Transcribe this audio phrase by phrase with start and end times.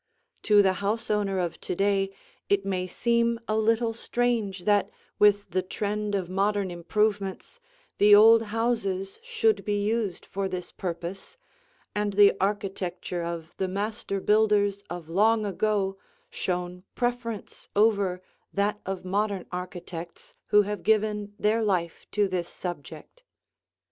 [0.41, 2.11] To the house owner of to day
[2.49, 4.89] it may seem a little strange that,
[5.19, 7.59] with the trend of modern improvements,
[7.99, 11.37] the old houses should be used for this purpose,
[11.93, 15.99] and the architecture of the master builders of long ago
[16.31, 23.21] shown preference over that of modern architects who have given their life to this subject.